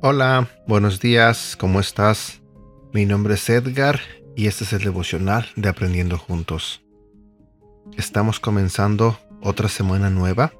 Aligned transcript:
Hola, 0.00 0.48
buenos 0.66 1.00
días, 1.00 1.54
¿cómo 1.56 1.80
estás? 1.80 2.40
Mi 2.92 3.04
nombre 3.04 3.34
es 3.34 3.50
Edgar 3.50 4.00
y 4.36 4.46
este 4.46 4.64
es 4.64 4.72
el 4.72 4.82
devocional 4.82 5.46
de 5.56 5.68
Aprendiendo 5.68 6.16
Juntos. 6.16 6.82
Estamos 7.96 8.40
comenzando 8.40 9.18
otra 9.42 9.68
semana 9.68 10.08
nueva 10.08 10.52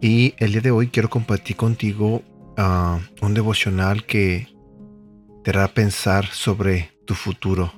y 0.00 0.34
el 0.38 0.52
día 0.52 0.60
de 0.60 0.72
hoy 0.72 0.88
quiero 0.88 1.08
compartir 1.08 1.56
contigo 1.56 2.22
ah, 2.58 2.98
un 3.22 3.34
devocional 3.34 4.04
que 4.04 4.53
te 5.44 5.50
hará 5.50 5.68
pensar 5.68 6.24
sobre 6.24 6.90
tu 7.04 7.14
futuro, 7.14 7.70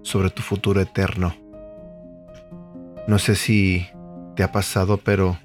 sobre 0.00 0.30
tu 0.30 0.40
futuro 0.40 0.80
eterno. 0.80 1.36
No 3.06 3.18
sé 3.18 3.34
si 3.36 3.86
te 4.34 4.42
ha 4.42 4.50
pasado, 4.50 4.96
pero 4.96 5.38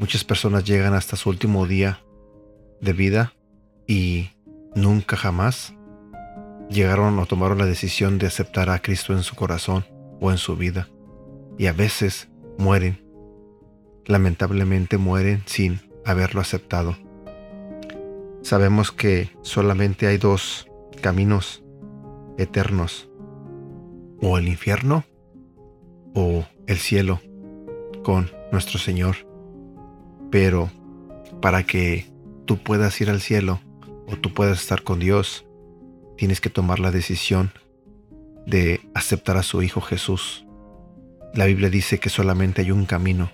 muchas 0.00 0.24
personas 0.24 0.64
llegan 0.64 0.92
hasta 0.94 1.16
su 1.16 1.30
último 1.30 1.68
día 1.68 2.00
de 2.80 2.92
vida 2.92 3.32
y 3.86 4.30
nunca 4.74 5.16
jamás 5.16 5.72
llegaron 6.68 7.16
o 7.20 7.26
tomaron 7.26 7.58
la 7.58 7.66
decisión 7.66 8.18
de 8.18 8.26
aceptar 8.26 8.70
a 8.70 8.80
Cristo 8.82 9.12
en 9.12 9.22
su 9.22 9.36
corazón 9.36 9.86
o 10.20 10.32
en 10.32 10.38
su 10.38 10.56
vida. 10.56 10.88
Y 11.58 11.68
a 11.68 11.72
veces 11.72 12.28
mueren. 12.58 13.04
Lamentablemente 14.04 14.98
mueren 14.98 15.44
sin 15.46 15.80
haberlo 16.04 16.40
aceptado. 16.40 16.96
Sabemos 18.42 18.90
que 18.92 19.30
solamente 19.42 20.06
hay 20.06 20.18
dos 20.18 20.66
caminos 21.02 21.62
eternos. 22.38 23.08
O 24.22 24.38
el 24.38 24.48
infierno 24.48 25.04
o 26.14 26.44
el 26.66 26.76
cielo 26.78 27.20
con 28.02 28.30
nuestro 28.52 28.78
Señor. 28.78 29.16
Pero 30.30 30.70
para 31.40 31.64
que 31.64 32.06
tú 32.44 32.58
puedas 32.58 33.00
ir 33.00 33.10
al 33.10 33.20
cielo, 33.20 33.60
o 34.06 34.16
tú 34.16 34.32
puedas 34.34 34.60
estar 34.60 34.82
con 34.82 34.98
Dios, 34.98 35.46
tienes 36.16 36.40
que 36.40 36.50
tomar 36.50 36.80
la 36.80 36.90
decisión 36.90 37.52
de 38.46 38.80
aceptar 38.94 39.36
a 39.36 39.42
su 39.42 39.62
Hijo 39.62 39.80
Jesús. 39.80 40.46
La 41.34 41.46
Biblia 41.46 41.70
dice 41.70 41.98
que 41.98 42.10
solamente 42.10 42.62
hay 42.62 42.72
un 42.72 42.86
camino 42.86 43.30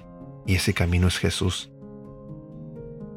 y 0.46 0.54
ese 0.54 0.74
camino 0.74 1.08
es 1.08 1.18
Jesús. 1.18 1.72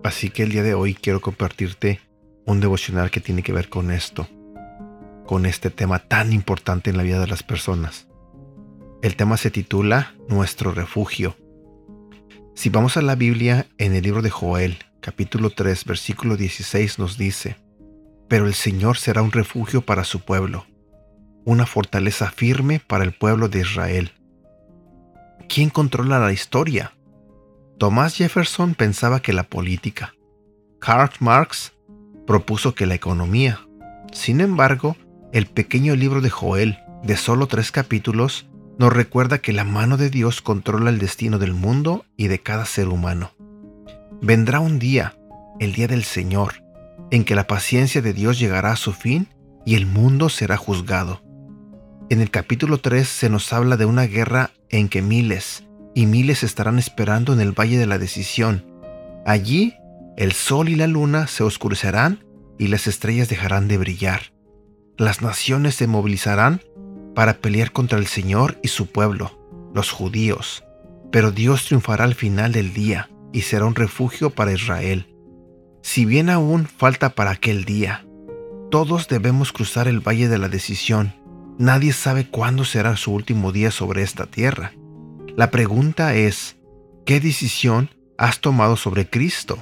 Así 0.03 0.29
que 0.29 0.43
el 0.43 0.51
día 0.51 0.63
de 0.63 0.73
hoy 0.73 0.95
quiero 0.95 1.19
compartirte 1.19 1.99
un 2.45 2.61
devocional 2.61 3.11
que 3.11 3.19
tiene 3.19 3.43
que 3.43 3.51
ver 3.51 3.69
con 3.69 3.91
esto, 3.91 4.27
con 5.25 5.45
este 5.45 5.69
tema 5.69 5.99
tan 5.99 6.31
importante 6.31 6.89
en 6.89 6.97
la 6.97 7.03
vida 7.03 7.19
de 7.19 7.27
las 7.27 7.43
personas. 7.43 8.07
El 9.01 9.15
tema 9.15 9.37
se 9.37 9.51
titula 9.51 10.15
Nuestro 10.29 10.71
refugio. 10.71 11.35
Si 12.55 12.69
vamos 12.69 12.97
a 12.97 13.01
la 13.01 13.15
Biblia 13.15 13.67
en 13.77 13.93
el 13.93 14.03
libro 14.03 14.21
de 14.21 14.29
Joel, 14.29 14.77
capítulo 15.01 15.49
3, 15.49 15.85
versículo 15.85 16.37
16 16.37 16.97
nos 16.97 17.17
dice, 17.17 17.57
Pero 18.29 18.47
el 18.47 18.53
Señor 18.53 18.97
será 18.97 19.21
un 19.21 19.31
refugio 19.31 19.81
para 19.81 20.05
su 20.05 20.21
pueblo, 20.21 20.65
una 21.43 21.65
fortaleza 21.65 22.31
firme 22.31 22.79
para 22.79 23.03
el 23.03 23.13
pueblo 23.13 23.49
de 23.49 23.59
Israel. 23.59 24.11
¿Quién 25.49 25.69
controla 25.69 26.19
la 26.19 26.31
historia? 26.31 26.93
Thomas 27.79 28.15
Jefferson 28.15 28.75
pensaba 28.75 29.21
que 29.21 29.31
la 29.31 29.43
política. 29.43 30.13
Karl 30.79 31.11
Marx 31.21 31.71
propuso 32.27 32.75
que 32.75 32.85
la 32.85 32.95
economía. 32.95 33.61
Sin 34.11 34.41
embargo, 34.41 34.97
el 35.31 35.45
pequeño 35.45 35.95
libro 35.95 36.19
de 36.19 36.29
Joel, 36.29 36.77
de 37.03 37.15
solo 37.15 37.47
tres 37.47 37.71
capítulos, 37.71 38.49
nos 38.77 38.91
recuerda 38.91 39.37
que 39.37 39.53
la 39.53 39.63
mano 39.63 39.95
de 39.95 40.09
Dios 40.09 40.41
controla 40.41 40.89
el 40.89 40.99
destino 40.99 41.39
del 41.39 41.53
mundo 41.53 42.05
y 42.17 42.27
de 42.27 42.39
cada 42.39 42.65
ser 42.65 42.89
humano. 42.89 43.31
Vendrá 44.21 44.59
un 44.59 44.77
día, 44.77 45.15
el 45.61 45.71
día 45.71 45.87
del 45.87 46.03
Señor, 46.03 46.65
en 47.11 47.23
que 47.23 47.35
la 47.35 47.47
paciencia 47.47 48.01
de 48.01 48.11
Dios 48.11 48.39
llegará 48.39 48.73
a 48.73 48.77
su 48.77 48.91
fin 48.91 49.29
y 49.65 49.75
el 49.75 49.85
mundo 49.85 50.27
será 50.27 50.57
juzgado. 50.57 51.21
En 52.09 52.19
el 52.19 52.29
capítulo 52.29 52.79
3 52.79 53.07
se 53.07 53.29
nos 53.29 53.53
habla 53.53 53.77
de 53.77 53.85
una 53.85 54.03
guerra 54.03 54.51
en 54.67 54.89
que 54.89 55.01
miles 55.01 55.63
y 55.99 56.05
miles 56.05 56.43
estarán 56.43 56.79
esperando 56.79 57.33
en 57.33 57.41
el 57.41 57.51
Valle 57.51 57.77
de 57.77 57.85
la 57.85 57.97
Decisión. 57.97 58.63
Allí, 59.25 59.75
el 60.15 60.31
sol 60.31 60.69
y 60.69 60.75
la 60.75 60.87
luna 60.87 61.27
se 61.27 61.43
oscurecerán 61.43 62.23
y 62.57 62.67
las 62.67 62.87
estrellas 62.87 63.27
dejarán 63.27 63.67
de 63.67 63.77
brillar. 63.77 64.31
Las 64.97 65.21
naciones 65.21 65.75
se 65.75 65.87
movilizarán 65.87 66.61
para 67.15 67.39
pelear 67.39 67.73
contra 67.73 67.99
el 67.99 68.07
Señor 68.07 68.57
y 68.63 68.69
su 68.69 68.87
pueblo, 68.87 69.69
los 69.75 69.91
judíos, 69.91 70.63
pero 71.11 71.33
Dios 71.33 71.65
triunfará 71.65 72.05
al 72.05 72.15
final 72.15 72.53
del 72.53 72.73
día 72.73 73.09
y 73.33 73.41
será 73.41 73.65
un 73.65 73.75
refugio 73.75 74.29
para 74.29 74.53
Israel. 74.53 75.13
Si 75.81 76.05
bien 76.05 76.29
aún 76.29 76.65
falta 76.65 77.09
para 77.09 77.31
aquel 77.31 77.65
día, 77.65 78.05
todos 78.71 79.09
debemos 79.09 79.51
cruzar 79.51 79.89
el 79.89 79.99
valle 79.99 80.29
de 80.29 80.37
la 80.37 80.47
decisión. 80.47 81.13
Nadie 81.57 81.91
sabe 81.91 82.25
cuándo 82.25 82.63
será 82.63 82.95
su 82.95 83.11
último 83.11 83.51
día 83.51 83.69
sobre 83.69 84.01
esta 84.01 84.27
tierra. 84.27 84.71
La 85.39 85.51
pregunta 85.51 86.15
es, 86.15 86.57
¿qué 87.05 87.21
decisión 87.21 87.89
has 88.17 88.41
tomado 88.41 88.75
sobre 88.75 89.09
Cristo? 89.09 89.57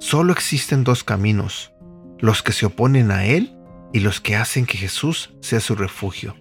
Solo 0.00 0.32
existen 0.32 0.82
dos 0.82 1.04
caminos, 1.04 1.72
los 2.18 2.42
que 2.42 2.50
se 2.50 2.66
oponen 2.66 3.12
a 3.12 3.24
Él 3.24 3.56
y 3.92 4.00
los 4.00 4.20
que 4.20 4.34
hacen 4.34 4.66
que 4.66 4.76
Jesús 4.76 5.32
sea 5.40 5.60
su 5.60 5.76
refugio. 5.76 6.34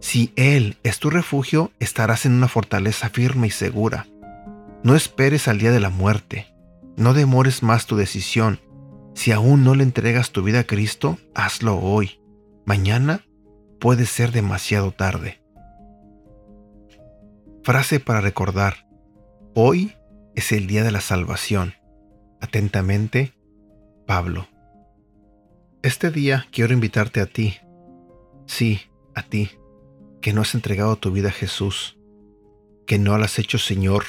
Si 0.00 0.32
Él 0.34 0.76
es 0.82 0.98
tu 0.98 1.08
refugio, 1.08 1.70
estarás 1.78 2.26
en 2.26 2.32
una 2.32 2.48
fortaleza 2.48 3.10
firme 3.10 3.46
y 3.46 3.50
segura. 3.50 4.08
No 4.82 4.96
esperes 4.96 5.46
al 5.46 5.58
día 5.58 5.70
de 5.70 5.78
la 5.78 5.90
muerte. 5.90 6.52
No 6.96 7.14
demores 7.14 7.62
más 7.62 7.86
tu 7.86 7.94
decisión. 7.94 8.58
Si 9.14 9.30
aún 9.30 9.62
no 9.62 9.76
le 9.76 9.84
entregas 9.84 10.32
tu 10.32 10.42
vida 10.42 10.58
a 10.58 10.64
Cristo, 10.64 11.16
hazlo 11.32 11.78
hoy. 11.78 12.18
Mañana 12.66 13.24
puede 13.78 14.04
ser 14.04 14.32
demasiado 14.32 14.90
tarde. 14.90 15.43
Frase 17.64 17.98
para 17.98 18.20
recordar. 18.20 18.86
Hoy 19.54 19.94
es 20.34 20.52
el 20.52 20.66
día 20.66 20.84
de 20.84 20.90
la 20.90 21.00
salvación. 21.00 21.72
Atentamente, 22.42 23.32
Pablo. 24.06 24.48
Este 25.82 26.10
día 26.10 26.46
quiero 26.52 26.74
invitarte 26.74 27.22
a 27.22 27.26
ti. 27.26 27.56
Sí, 28.44 28.82
a 29.14 29.22
ti, 29.22 29.52
que 30.20 30.34
no 30.34 30.42
has 30.42 30.54
entregado 30.54 30.96
tu 30.96 31.10
vida 31.10 31.28
a 31.28 31.32
Jesús, 31.32 31.96
que 32.86 32.98
no 32.98 33.16
lo 33.16 33.24
has 33.24 33.38
hecho 33.38 33.56
Señor 33.56 34.04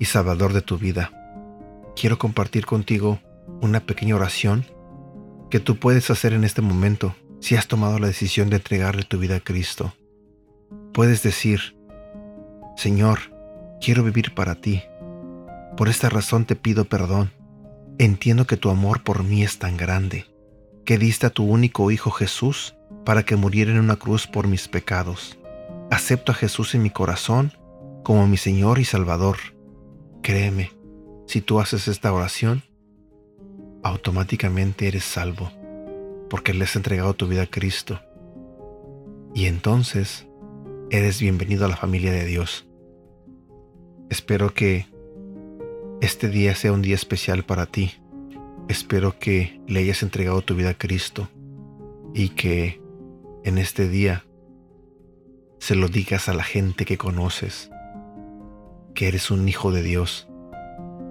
y 0.00 0.06
Salvador 0.06 0.54
de 0.54 0.62
tu 0.62 0.78
vida. 0.78 1.12
Quiero 1.94 2.18
compartir 2.18 2.64
contigo 2.64 3.20
una 3.60 3.80
pequeña 3.80 4.16
oración 4.16 4.64
que 5.50 5.60
tú 5.60 5.76
puedes 5.76 6.08
hacer 6.08 6.32
en 6.32 6.42
este 6.42 6.62
momento 6.62 7.14
si 7.38 7.54
has 7.54 7.68
tomado 7.68 7.98
la 7.98 8.06
decisión 8.06 8.48
de 8.48 8.56
entregarle 8.56 9.02
tu 9.02 9.18
vida 9.18 9.36
a 9.36 9.40
Cristo. 9.40 9.92
Puedes 10.94 11.22
decir, 11.22 11.76
Señor, 12.76 13.18
quiero 13.80 14.02
vivir 14.02 14.34
para 14.34 14.56
ti. 14.56 14.82
Por 15.76 15.88
esta 15.88 16.08
razón 16.08 16.44
te 16.44 16.56
pido 16.56 16.84
perdón. 16.84 17.32
Entiendo 17.98 18.46
que 18.46 18.56
tu 18.56 18.70
amor 18.70 19.02
por 19.02 19.24
mí 19.24 19.42
es 19.42 19.58
tan 19.58 19.76
grande, 19.76 20.26
que 20.84 20.98
diste 20.98 21.26
a 21.26 21.30
tu 21.30 21.44
único 21.44 21.90
Hijo 21.90 22.10
Jesús 22.10 22.74
para 23.04 23.24
que 23.24 23.36
muriera 23.36 23.70
en 23.70 23.78
una 23.78 23.96
cruz 23.96 24.26
por 24.26 24.48
mis 24.48 24.68
pecados. 24.68 25.38
Acepto 25.90 26.32
a 26.32 26.34
Jesús 26.34 26.74
en 26.74 26.82
mi 26.82 26.90
corazón 26.90 27.52
como 28.02 28.26
mi 28.26 28.36
Señor 28.36 28.78
y 28.78 28.84
Salvador 28.84 29.36
Créeme, 30.22 30.70
si 31.26 31.40
tú 31.40 31.58
haces 31.58 31.88
esta 31.88 32.12
oración, 32.12 32.62
automáticamente 33.82 34.86
eres 34.86 35.02
salvo, 35.02 35.50
porque 36.30 36.54
le 36.54 36.62
has 36.62 36.76
entregado 36.76 37.14
tu 37.14 37.26
vida 37.26 37.42
a 37.42 37.46
Cristo. 37.46 38.00
Y 39.34 39.46
entonces 39.46 40.28
eres 40.92 41.22
bienvenido 41.22 41.64
a 41.64 41.68
la 41.68 41.76
familia 41.76 42.12
de 42.12 42.26
Dios. 42.26 42.68
Espero 44.10 44.52
que 44.52 44.84
este 46.02 46.28
día 46.28 46.54
sea 46.54 46.70
un 46.70 46.82
día 46.82 46.94
especial 46.94 47.44
para 47.44 47.64
ti. 47.64 47.94
Espero 48.68 49.18
que 49.18 49.58
le 49.66 49.80
hayas 49.80 50.02
entregado 50.02 50.42
tu 50.42 50.54
vida 50.54 50.70
a 50.70 50.78
Cristo 50.78 51.30
y 52.12 52.28
que 52.28 52.82
en 53.42 53.56
este 53.56 53.88
día 53.88 54.26
se 55.60 55.76
lo 55.76 55.88
digas 55.88 56.28
a 56.28 56.34
la 56.34 56.44
gente 56.44 56.84
que 56.84 56.98
conoces 56.98 57.70
que 58.94 59.08
eres 59.08 59.30
un 59.30 59.48
hijo 59.48 59.72
de 59.72 59.82
Dios. 59.82 60.28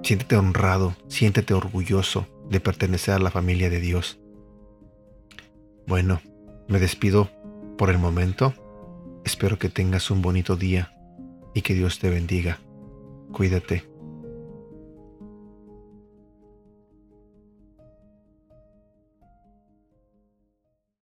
Siéntete 0.03 0.37
honrado, 0.37 0.95
siéntete 1.07 1.55
orgulloso 1.55 2.27
de 2.51 2.59
pertenecer 2.59 3.15
a 3.15 3.19
la 3.19 3.31
familia 3.31 3.71
de 3.71 3.79
Dios. 3.79 4.19
Bueno, 5.87 6.21
me 6.67 6.79
despido 6.79 7.31
por 7.79 7.89
el 7.89 7.97
momento. 7.97 8.53
Espero 9.23 9.59
que 9.59 9.69
tengas 9.69 10.11
un 10.11 10.21
bonito 10.21 10.55
día 10.55 10.93
y 11.53 11.61
que 11.61 11.73
Dios 11.73 11.99
te 11.99 12.09
bendiga. 12.09 12.59
Cuídate. 13.31 13.90